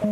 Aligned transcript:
V 0.00 0.08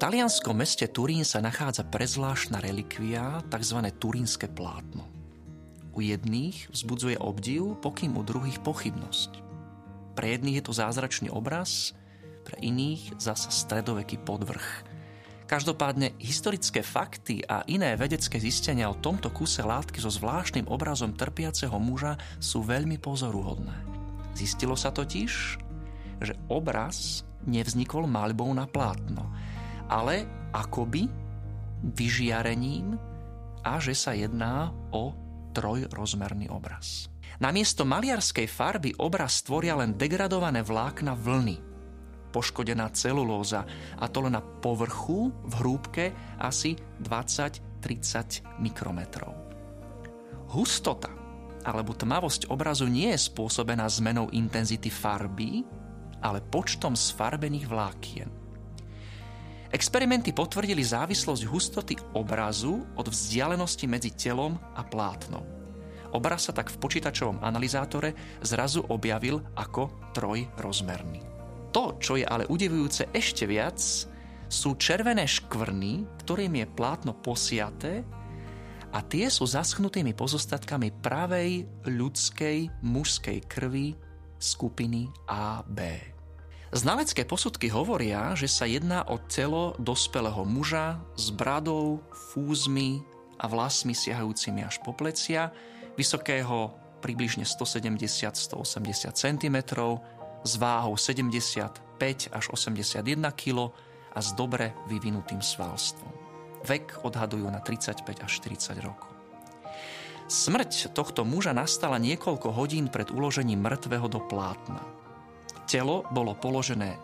talianskom 0.00 0.56
meste 0.56 0.88
Turín 0.88 1.20
sa 1.28 1.44
nachádza 1.44 1.84
prezvláštna 1.84 2.64
relikvia, 2.64 3.44
tzv. 3.52 3.84
turínske 4.00 4.48
plátno. 4.48 5.04
U 5.92 6.00
jedných 6.00 6.72
vzbudzuje 6.72 7.20
obdiv, 7.20 7.76
pokým 7.84 8.16
u 8.16 8.24
druhých 8.24 8.64
pochybnosť. 8.64 9.44
Pre 10.16 10.26
jedných 10.32 10.64
je 10.64 10.64
to 10.64 10.72
zázračný 10.72 11.28
obraz, 11.28 11.92
pre 12.48 12.56
iných 12.64 13.20
zasa 13.20 13.52
stredoveký 13.52 14.16
podvrh. 14.16 14.95
Každopádne 15.46 16.18
historické 16.18 16.82
fakty 16.82 17.38
a 17.46 17.62
iné 17.70 17.94
vedecké 17.94 18.42
zistenia 18.42 18.90
o 18.90 18.98
tomto 18.98 19.30
kuse 19.30 19.62
látky 19.62 20.02
so 20.02 20.10
zvláštnym 20.10 20.66
obrazom 20.66 21.14
trpiaceho 21.14 21.78
muža 21.78 22.18
sú 22.42 22.66
veľmi 22.66 22.98
pozoruhodné. 22.98 23.74
Zistilo 24.34 24.74
sa 24.74 24.90
totiž, 24.90 25.32
že 26.18 26.34
obraz 26.50 27.22
nevznikol 27.46 28.10
maľbou 28.10 28.50
na 28.58 28.66
plátno, 28.66 29.22
ale 29.86 30.26
akoby 30.50 31.06
vyžiarením 31.94 32.98
a 33.62 33.78
že 33.78 33.94
sa 33.94 34.18
jedná 34.18 34.74
o 34.90 35.14
trojrozmerný 35.54 36.50
obraz. 36.50 37.06
Namiesto 37.38 37.86
maliarskej 37.86 38.50
farby 38.50 38.98
obraz 38.98 39.46
tvoria 39.46 39.78
len 39.78 39.94
degradované 39.94 40.66
vlákna 40.66 41.14
vlny, 41.14 41.75
poškodená 42.36 42.92
celulóza 42.92 43.64
a 43.96 44.04
to 44.12 44.28
len 44.28 44.36
na 44.36 44.44
povrchu 44.44 45.32
v 45.32 45.52
hrúbke 45.56 46.04
asi 46.36 46.76
20-30 47.00 48.60
mikrometrov. 48.60 49.32
Hustota 50.52 51.08
alebo 51.64 51.96
tmavosť 51.96 52.52
obrazu 52.52 52.84
nie 52.86 53.10
je 53.16 53.26
spôsobená 53.32 53.88
zmenou 53.88 54.28
intenzity 54.36 54.92
farby, 54.92 55.64
ale 56.20 56.44
počtom 56.44 56.94
sfarbených 56.94 57.66
vlákien. 57.66 58.28
Experimenty 59.74 60.30
potvrdili 60.30 60.80
závislosť 60.86 61.42
hustoty 61.50 61.98
obrazu 62.14 62.86
od 62.94 63.06
vzdialenosti 63.10 63.90
medzi 63.90 64.14
telom 64.14 64.54
a 64.78 64.86
plátnom. 64.86 65.42
Obraz 66.14 66.46
sa 66.46 66.54
tak 66.54 66.70
v 66.70 66.78
počítačovom 66.78 67.42
analyzátore 67.42 68.38
zrazu 68.46 68.86
objavil 68.86 69.42
ako 69.58 70.14
trojrozmerný. 70.14 71.35
To, 71.76 72.00
čo 72.00 72.16
je 72.16 72.24
ale 72.24 72.48
udivujúce 72.48 73.12
ešte 73.12 73.44
viac, 73.44 73.76
sú 74.48 74.80
červené 74.80 75.28
škvrny, 75.28 76.24
ktorým 76.24 76.56
je 76.56 76.66
plátno 76.72 77.12
posiaté 77.12 78.00
a 78.96 79.04
tie 79.04 79.28
sú 79.28 79.44
zaschnutými 79.44 80.16
pozostatkami 80.16 80.88
pravej 81.04 81.68
ľudskej 81.84 82.80
mužskej 82.80 83.38
krvi 83.44 83.92
skupiny 84.40 85.12
AB. 85.28 85.76
Znalecké 86.72 87.28
posudky 87.28 87.68
hovoria, 87.68 88.32
že 88.32 88.48
sa 88.48 88.64
jedná 88.64 89.04
o 89.12 89.20
telo 89.28 89.76
dospelého 89.76 90.48
muža 90.48 90.96
s 91.12 91.28
bradou, 91.28 92.00
fúzmi 92.32 93.04
a 93.36 93.52
vlasmi 93.52 93.92
siahajúcimi 93.92 94.64
až 94.64 94.80
po 94.80 94.96
plecia, 94.96 95.52
vysokého 96.00 96.72
približne 97.04 97.44
170-180 97.44 98.64
cm, 99.12 99.56
s 100.44 100.52
váhou 100.56 100.96
75 100.96 102.32
až 102.32 102.44
81 102.52 103.00
kg 103.32 103.72
a 104.16 104.18
s 104.20 104.32
dobre 104.32 104.72
vyvinutým 104.88 105.40
svalstvom. 105.44 106.12
Vek 106.66 107.06
odhadujú 107.06 107.46
na 107.46 107.60
35 107.62 108.26
až 108.26 108.30
40 108.42 108.80
rokov. 108.82 109.10
Smrť 110.26 110.90
tohto 110.90 111.22
muža 111.22 111.54
nastala 111.54 112.02
niekoľko 112.02 112.50
hodín 112.50 112.90
pred 112.90 113.14
uložením 113.14 113.62
mŕtvého 113.62 114.10
do 114.10 114.18
plátna. 114.18 114.82
Telo 115.70 116.02
bolo 116.10 116.34
položené 116.34 116.98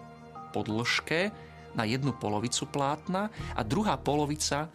po 0.50 0.66
dĺžke 0.66 1.30
na 1.78 1.86
jednu 1.86 2.10
polovicu 2.18 2.66
plátna 2.66 3.30
a 3.54 3.62
druhá 3.62 3.94
polovica 3.94 4.66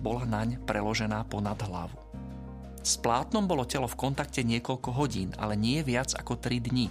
bola 0.00 0.24
naň 0.24 0.64
preložená 0.64 1.22
ponad 1.28 1.60
hlavu. 1.62 2.00
S 2.82 2.98
plátnom 2.98 3.46
bolo 3.46 3.62
telo 3.62 3.86
v 3.86 3.94
kontakte 3.94 4.42
niekoľko 4.42 4.90
hodín, 4.90 5.30
ale 5.38 5.54
nie 5.54 5.84
viac 5.86 6.18
ako 6.18 6.34
3 6.40 6.58
dní. 6.58 6.90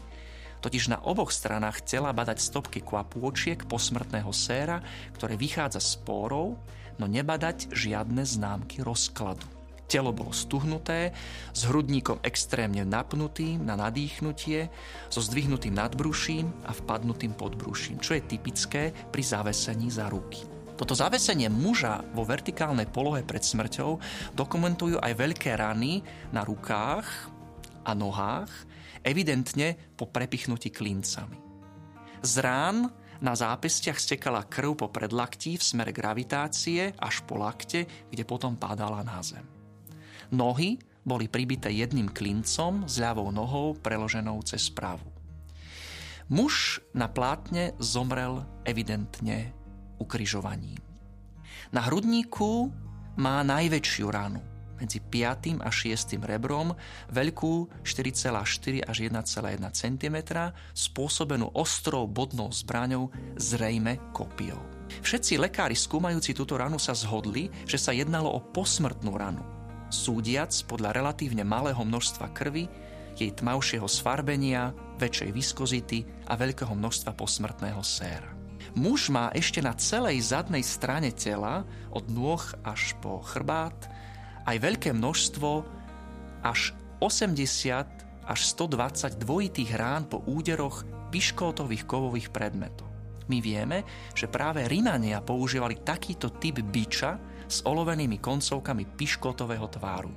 Totiž 0.61 0.93
na 0.93 1.01
oboch 1.01 1.33
stranách 1.33 1.81
tela 1.81 2.13
badať 2.13 2.37
stopky 2.37 2.85
kvapôčiek 2.85 3.65
posmrtného 3.65 4.29
séra, 4.29 4.77
ktoré 5.17 5.33
vychádza 5.33 5.81
z 5.81 5.97
pórov, 6.05 6.61
no 7.01 7.05
nebadať 7.09 7.73
žiadne 7.73 8.21
známky 8.21 8.85
rozkladu. 8.85 9.49
Telo 9.89 10.15
bolo 10.15 10.31
stuhnuté, 10.31 11.11
s 11.51 11.67
hrudníkom 11.67 12.23
extrémne 12.23 12.87
napnutým 12.87 13.59
na 13.59 13.75
nadýchnutie, 13.75 14.71
so 15.11 15.19
zdvihnutým 15.19 15.75
nadbruším 15.75 16.47
a 16.63 16.71
vpadnutým 16.71 17.35
podbruším, 17.35 17.99
čo 17.99 18.15
je 18.15 18.23
typické 18.23 18.95
pri 19.11 19.19
zavesení 19.19 19.91
za 19.91 20.07
ruky. 20.07 20.47
Toto 20.79 20.95
zavesenie 20.95 21.51
muža 21.51 22.01
vo 22.15 22.23
vertikálnej 22.23 22.87
polohe 22.87 23.21
pred 23.21 23.43
smrťou 23.43 23.99
dokumentujú 24.33 24.97
aj 24.97 25.13
veľké 25.13 25.59
rany 25.59 26.01
na 26.31 26.47
rukách 26.47 27.05
a 27.85 27.91
nohách, 27.97 28.51
evidentne 29.01 29.77
po 29.97 30.09
prepichnutí 30.09 30.69
klincami. 30.69 31.37
Z 32.21 32.33
rán 32.41 32.89
na 33.21 33.33
zápestiach 33.37 34.01
stekala 34.01 34.45
krv 34.49 34.77
po 34.77 34.87
predlaktí 34.89 35.57
v 35.57 35.63
smere 35.63 35.93
gravitácie 35.93 36.93
až 36.97 37.21
po 37.25 37.37
lakte, 37.37 37.85
kde 38.09 38.23
potom 38.25 38.57
padala 38.57 39.05
na 39.05 39.21
zem. 39.21 39.45
Nohy 40.33 40.81
boli 41.01 41.25
pribité 41.29 41.73
jedným 41.73 42.09
klincom 42.09 42.85
s 42.85 43.01
ľavou 43.01 43.29
nohou 43.33 43.77
preloženou 43.77 44.41
cez 44.45 44.69
pravu. 44.69 45.05
Muž 46.31 46.79
na 46.95 47.09
plátne 47.11 47.75
zomrel 47.81 48.45
evidentne 48.63 49.51
ukrižovaním. 49.99 50.79
Na 51.75 51.85
hrudníku 51.85 52.71
má 53.19 53.43
najväčšiu 53.43 54.07
ranu 54.07 54.50
medzi 54.81 54.97
5. 54.97 55.61
a 55.61 55.69
6. 55.69 56.17
rebrom, 56.25 56.73
veľkú 57.13 57.85
4,4 57.85 58.81
až 58.81 58.97
1,1 59.05 59.61
cm, 59.69 60.17
spôsobenú 60.73 61.53
ostrou 61.53 62.09
bodnou 62.09 62.49
zbraňou, 62.49 63.13
zrejme 63.37 64.01
kopiou. 64.09 64.57
Všetci 65.05 65.37
lekári 65.37 65.77
skúmajúci 65.77 66.33
túto 66.33 66.57
ranu 66.57 66.81
sa 66.81 66.97
zhodli, 66.97 67.53
že 67.69 67.77
sa 67.77 67.93
jednalo 67.93 68.27
o 68.33 68.41
posmrtnú 68.41 69.13
ranu, 69.15 69.45
súdiac 69.93 70.51
podľa 70.65 70.97
relatívne 70.97 71.45
malého 71.45 71.79
množstva 71.79 72.33
krvi, 72.33 72.65
jej 73.15 73.31
tmavšieho 73.31 73.85
sfarbenia, 73.85 74.73
väčšej 74.97 75.29
viskozity 75.29 75.99
a 76.25 76.33
veľkého 76.33 76.73
množstva 76.73 77.11
posmrtného 77.13 77.83
séra. 77.85 78.31
Muž 78.71 79.11
má 79.11 79.27
ešte 79.35 79.59
na 79.59 79.75
celej 79.75 80.31
zadnej 80.31 80.63
strane 80.63 81.11
tela, 81.11 81.67
od 81.91 82.07
nôh 82.07 82.39
až 82.63 82.95
po 83.03 83.19
chrbát, 83.19 83.75
aj 84.45 84.57
veľké 84.57 84.89
množstvo 84.93 85.49
až 86.41 86.73
80 87.01 88.01
až 88.21 88.39
120 88.53 89.17
dvojitých 89.17 89.71
rán 89.75 90.05
po 90.07 90.21
úderoch 90.23 90.85
piškótových 91.09 91.83
kovových 91.89 92.29
predmetov. 92.29 92.87
My 93.27 93.43
vieme, 93.43 93.83
že 94.15 94.31
práve 94.31 94.67
Rimania 94.67 95.19
používali 95.23 95.81
takýto 95.81 96.35
typ 96.39 96.63
biča 96.63 97.19
s 97.47 97.63
olovenými 97.67 98.19
koncovkami 98.23 98.87
piškotového 98.95 99.67
tváru. 99.67 100.13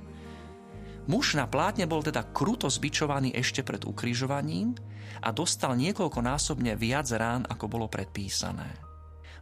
Muž 1.05 1.37
na 1.37 1.45
plátne 1.45 1.85
bol 1.85 2.01
teda 2.01 2.25
kruto 2.33 2.65
zbičovaný 2.65 3.35
ešte 3.37 3.61
pred 3.61 3.85
ukrižovaním 3.85 4.73
a 5.21 5.29
dostal 5.29 5.77
niekoľkonásobne 5.77 6.73
viac 6.73 7.05
rán, 7.13 7.45
ako 7.45 7.65
bolo 7.69 7.85
predpísané. 7.85 8.73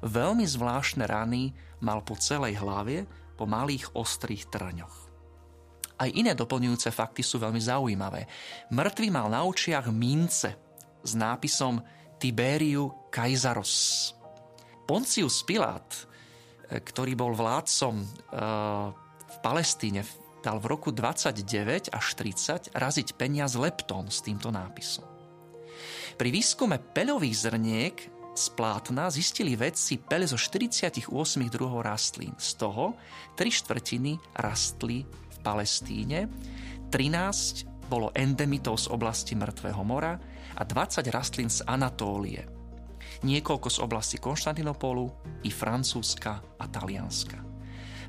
Veľmi 0.04 0.44
zvláštne 0.44 1.08
rany 1.08 1.56
mal 1.80 2.04
po 2.04 2.20
celej 2.20 2.60
hlave, 2.60 3.08
po 3.34 3.50
malých 3.50 3.94
ostrých 3.98 4.50
trňoch. 4.50 4.98
Aj 6.00 6.10
iné 6.10 6.34
doplňujúce 6.34 6.90
fakty 6.90 7.22
sú 7.22 7.38
veľmi 7.38 7.62
zaujímavé. 7.62 8.26
Mŕtvy 8.74 9.08
mal 9.14 9.30
na 9.30 9.46
očiach 9.46 9.94
mince 9.94 10.58
s 11.00 11.12
nápisom 11.14 11.80
Tiberiu 12.18 13.10
Kaisaros. 13.14 14.12
Poncius 14.84 15.46
Pilát 15.48 15.88
ktorý 16.82 17.14
bol 17.14 17.38
vládcom 17.38 18.02
eh, 18.02 18.08
v 19.30 19.38
Palestíne, 19.44 20.02
dal 20.42 20.60
v 20.60 20.66
roku 20.76 20.90
29 20.92 21.94
až 21.94 22.06
30 22.20 22.76
raziť 22.76 23.08
peniaz 23.16 23.56
leptón 23.56 24.12
s 24.12 24.20
týmto 24.24 24.52
nápisom. 24.52 25.08
Pri 26.20 26.30
výskume 26.30 26.78
peľových 26.94 27.36
zrniek 27.36 27.96
z 28.34 28.46
plátna 28.58 29.10
zistili 29.14 29.54
vedci 29.56 30.02
pele 30.02 30.26
zo 30.28 30.38
48 30.38 31.10
druhov 31.50 31.86
rastlín. 31.86 32.34
Z 32.38 32.58
toho 32.58 32.98
3 33.38 33.46
štvrtiny 33.50 34.18
rastli 34.42 35.06
v 35.06 35.38
Palestíne, 35.46 36.30
13 36.90 37.90
bolo 37.90 38.10
endemitov 38.18 38.82
z 38.82 38.90
oblasti 38.90 39.38
Mŕtvého 39.38 39.84
mora 39.86 40.18
a 40.58 40.62
20 40.66 41.06
rastlín 41.14 41.50
z 41.50 41.62
Anatólie 41.70 42.64
niekoľko 43.24 43.70
z 43.72 43.78
oblasti 43.80 44.18
Konštantinopolu 44.20 45.06
i 45.48 45.50
Francúzska 45.50 46.60
a 46.60 46.66
Talianska. 46.68 47.40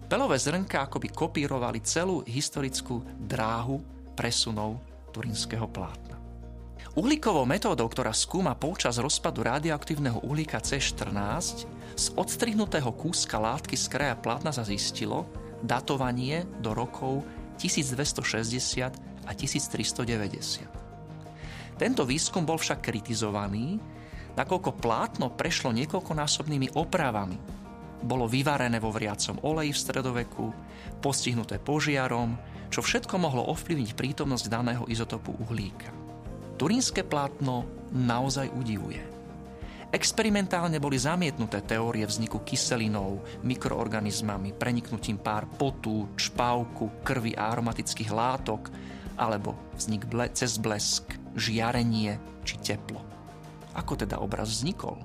Pelové 0.05 0.37
zrnka 0.37 0.85
akoby 0.85 1.09
kopírovali 1.09 1.81
celú 1.81 2.21
historickú 2.29 3.01
dráhu 3.17 3.81
presunov 4.13 4.83
turínskeho 5.15 5.65
plátna. 5.71 6.24
Uhlíkovou 6.93 7.49
metódou, 7.49 7.89
ktorá 7.89 8.13
skúma 8.13 8.53
počas 8.53 9.01
rozpadu 9.01 9.41
radioaktívneho 9.41 10.21
uhlíka 10.21 10.61
C14, 10.61 11.65
z 11.97 12.07
odstrihnutého 12.19 12.93
kúska 12.93 13.41
látky 13.41 13.73
z 13.73 13.89
kraja 13.89 14.17
plátna 14.21 14.53
sa 14.53 14.67
zistilo 14.67 15.25
datovanie 15.65 16.45
do 16.61 16.77
rokov 16.77 17.25
1260 17.57 19.25
a 19.25 19.33
1390. 19.33 21.81
Tento 21.81 22.03
výskum 22.07 22.45
bol 22.45 22.61
však 22.61 22.85
kritizovaný, 22.85 23.81
nakoľko 24.37 24.77
plátno 24.79 25.33
prešlo 25.33 25.73
niekoľkonásobnými 25.75 26.77
opravami. 26.77 27.39
Bolo 28.05 28.29
vyvarené 28.29 28.77
vo 28.79 28.93
vriacom 28.93 29.41
oleji 29.49 29.73
v 29.73 29.81
stredoveku, 29.81 30.53
postihnuté 31.01 31.57
požiarom, 31.57 32.37
čo 32.69 32.85
všetko 32.85 33.17
mohlo 33.17 33.49
ovplyvniť 33.55 33.97
prítomnosť 33.97 34.51
daného 34.51 34.85
izotopu 34.91 35.33
uhlíka. 35.41 36.04
Turínske 36.65 37.05
plátno 37.05 37.69
naozaj 37.93 38.49
udivuje. 38.57 39.05
Experimentálne 39.93 40.81
boli 40.81 40.97
zamietnuté 40.97 41.61
teórie 41.61 42.09
vzniku 42.09 42.41
kyselinov, 42.41 43.21
mikroorganizmami, 43.45 44.57
preniknutím 44.57 45.21
pár 45.21 45.45
potu, 45.45 46.09
čpavku, 46.17 47.05
krvi 47.05 47.37
a 47.37 47.53
aromatických 47.53 48.09
látok, 48.09 48.73
alebo 49.21 49.53
vznik 49.77 50.09
ble- 50.09 50.33
cez 50.33 50.57
blesk, 50.57 51.13
žiarenie 51.37 52.17
či 52.49 52.57
teplo. 52.65 53.05
Ako 53.77 54.01
teda 54.01 54.17
obraz 54.25 54.49
vznikol? 54.49 54.97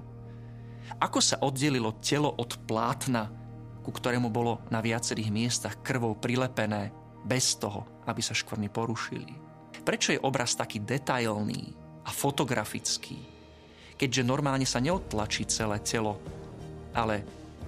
Ako 0.96 1.20
sa 1.20 1.44
oddelilo 1.44 2.00
telo 2.00 2.40
od 2.40 2.56
plátna, 2.72 3.28
ku 3.84 3.92
ktorému 3.92 4.32
bolo 4.32 4.64
na 4.72 4.80
viacerých 4.80 5.28
miestach 5.28 5.76
krvou 5.84 6.16
prilepené, 6.16 6.96
bez 7.28 7.60
toho, 7.60 7.84
aby 8.08 8.24
sa 8.24 8.32
škvrny 8.32 8.72
porušili? 8.72 9.49
Prečo 9.84 10.14
je 10.14 10.20
obraz 10.22 10.54
taký 10.54 10.84
detailný 10.84 11.74
a 12.06 12.10
fotografický? 12.14 13.18
Keďže 14.00 14.24
normálne 14.24 14.64
sa 14.64 14.80
neodtlačí 14.80 15.44
celé 15.50 15.84
telo, 15.84 16.20
ale 16.96 17.24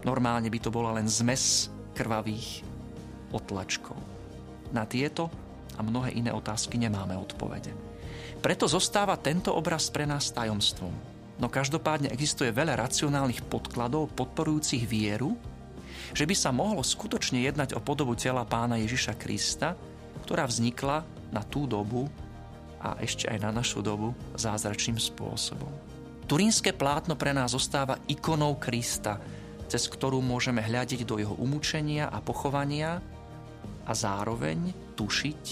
normálne 0.07 0.47
by 0.47 0.59
to 0.63 0.71
bola 0.71 0.95
len 0.95 1.07
zmes 1.07 1.67
krvavých 1.91 2.63
otlačkov. 3.35 3.99
Na 4.71 4.87
tieto 4.87 5.27
a 5.75 5.83
mnohé 5.83 6.15
iné 6.15 6.31
otázky 6.31 6.79
nemáme 6.79 7.15
odpovede. 7.19 7.71
Preto 8.39 8.65
zostáva 8.65 9.19
tento 9.19 9.53
obraz 9.53 9.91
pre 9.93 10.07
nás 10.07 10.31
tajomstvom. 10.33 10.91
No 11.37 11.47
každopádne 11.49 12.09
existuje 12.13 12.49
veľa 12.53 12.79
racionálnych 12.85 13.45
podkladov 13.49 14.13
podporujúcich 14.17 14.85
vieru, 14.85 15.37
že 16.11 16.27
by 16.27 16.35
sa 16.35 16.49
mohlo 16.51 16.81
skutočne 16.81 17.41
jednať 17.45 17.77
o 17.77 17.81
podobu 17.81 18.13
tela 18.17 18.43
pána 18.43 18.77
Ježiša 18.81 19.15
Krista, 19.15 19.77
ktorá 20.25 20.45
vznikla 20.45 21.03
na 21.31 21.41
tú 21.41 21.65
dobu 21.65 22.07
a 22.81 22.97
ešte 22.99 23.27
aj 23.31 23.37
na 23.41 23.51
našu 23.51 23.79
dobu 23.79 24.13
zázračným 24.35 24.99
spôsobom. 24.99 25.71
Turínske 26.25 26.71
plátno 26.71 27.19
pre 27.19 27.35
nás 27.35 27.51
zostáva 27.51 27.99
ikonou 28.07 28.55
Krista, 28.55 29.19
cez 29.67 29.87
ktorú 29.87 30.19
môžeme 30.23 30.63
hľadiť 30.63 31.03
do 31.03 31.19
jeho 31.19 31.35
umúčenia 31.35 32.07
a 32.07 32.19
pochovania 32.23 32.99
a 33.87 33.91
zároveň 33.91 34.71
tušiť 34.95 35.43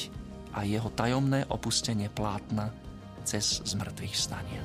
aj 0.56 0.66
jeho 0.66 0.90
tajomné 0.96 1.48
opustenie 1.52 2.12
plátna 2.12 2.72
cez 3.24 3.62
zmrtvých 3.64 4.16
stania. 4.16 4.62